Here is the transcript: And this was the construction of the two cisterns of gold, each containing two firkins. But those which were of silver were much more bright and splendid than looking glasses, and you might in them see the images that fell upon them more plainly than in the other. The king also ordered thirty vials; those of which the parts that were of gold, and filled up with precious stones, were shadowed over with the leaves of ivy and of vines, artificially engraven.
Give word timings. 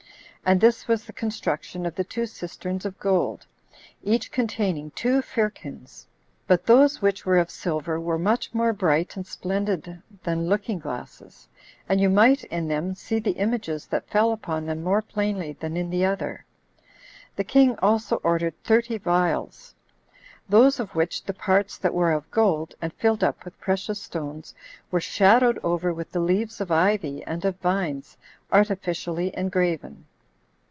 And 0.43 0.59
this 0.59 0.87
was 0.87 1.05
the 1.05 1.13
construction 1.13 1.85
of 1.85 1.93
the 1.93 2.03
two 2.03 2.25
cisterns 2.25 2.83
of 2.83 2.97
gold, 2.97 3.45
each 4.01 4.31
containing 4.31 4.89
two 4.89 5.21
firkins. 5.21 6.07
But 6.47 6.65
those 6.65 6.99
which 6.99 7.27
were 7.27 7.37
of 7.37 7.51
silver 7.51 7.99
were 8.01 8.17
much 8.17 8.51
more 8.51 8.73
bright 8.73 9.15
and 9.15 9.25
splendid 9.27 10.01
than 10.23 10.47
looking 10.47 10.79
glasses, 10.79 11.47
and 11.87 12.01
you 12.01 12.09
might 12.09 12.43
in 12.45 12.67
them 12.67 12.95
see 12.95 13.19
the 13.19 13.33
images 13.37 13.85
that 13.85 14.09
fell 14.09 14.31
upon 14.31 14.65
them 14.65 14.83
more 14.83 15.03
plainly 15.03 15.53
than 15.59 15.77
in 15.77 15.91
the 15.91 16.05
other. 16.05 16.43
The 17.35 17.43
king 17.45 17.77
also 17.77 18.15
ordered 18.23 18.55
thirty 18.63 18.97
vials; 18.97 19.75
those 20.49 20.79
of 20.79 20.95
which 20.95 21.23
the 21.23 21.35
parts 21.35 21.77
that 21.77 21.93
were 21.93 22.11
of 22.11 22.29
gold, 22.31 22.73
and 22.81 22.91
filled 22.93 23.23
up 23.23 23.45
with 23.45 23.59
precious 23.61 24.01
stones, 24.01 24.55
were 24.89 24.99
shadowed 24.99 25.59
over 25.61 25.93
with 25.93 26.11
the 26.11 26.19
leaves 26.19 26.59
of 26.59 26.71
ivy 26.71 27.23
and 27.25 27.45
of 27.45 27.59
vines, 27.59 28.17
artificially 28.51 29.31
engraven. 29.37 30.05